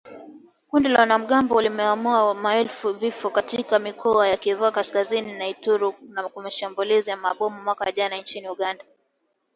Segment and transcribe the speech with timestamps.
[0.69, 5.91] Kundi la wanamgambo limelaumiwa kwa maelfu ya vifo katika mikoa ya Kivu Kaskazini na Ituri,
[6.09, 8.85] na kwa mashambulizi ya mabomu mwaka jana nchini Uganda